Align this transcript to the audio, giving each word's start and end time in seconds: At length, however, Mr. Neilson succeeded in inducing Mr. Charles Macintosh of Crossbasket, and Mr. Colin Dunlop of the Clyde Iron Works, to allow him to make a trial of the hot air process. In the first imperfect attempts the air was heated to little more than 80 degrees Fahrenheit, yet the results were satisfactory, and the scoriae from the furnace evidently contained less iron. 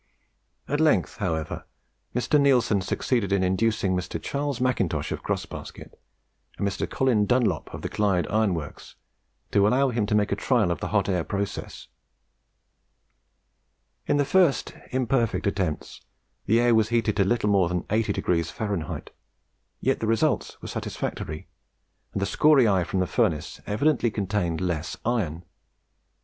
At 0.67 0.79
length, 0.79 1.17
however, 1.17 1.63
Mr. 2.15 2.41
Neilson 2.41 2.81
succeeded 2.81 3.31
in 3.31 3.43
inducing 3.43 3.95
Mr. 3.95 4.19
Charles 4.19 4.59
Macintosh 4.59 5.11
of 5.11 5.21
Crossbasket, 5.21 5.93
and 6.57 6.67
Mr. 6.67 6.89
Colin 6.89 7.27
Dunlop 7.27 7.71
of 7.71 7.83
the 7.83 7.87
Clyde 7.87 8.25
Iron 8.31 8.55
Works, 8.55 8.95
to 9.51 9.67
allow 9.67 9.89
him 9.89 10.07
to 10.07 10.15
make 10.15 10.31
a 10.31 10.35
trial 10.35 10.71
of 10.71 10.79
the 10.79 10.87
hot 10.87 11.07
air 11.07 11.23
process. 11.23 11.87
In 14.07 14.17
the 14.17 14.25
first 14.25 14.73
imperfect 14.89 15.45
attempts 15.45 16.01
the 16.47 16.59
air 16.59 16.73
was 16.73 16.89
heated 16.89 17.15
to 17.17 17.23
little 17.23 17.51
more 17.51 17.69
than 17.69 17.85
80 17.91 18.11
degrees 18.13 18.49
Fahrenheit, 18.49 19.11
yet 19.81 19.99
the 19.99 20.07
results 20.07 20.59
were 20.63 20.67
satisfactory, 20.67 21.47
and 22.13 22.23
the 22.23 22.25
scoriae 22.25 22.83
from 22.87 23.01
the 23.01 23.05
furnace 23.05 23.61
evidently 23.67 24.09
contained 24.09 24.61
less 24.61 24.97
iron. 25.05 25.43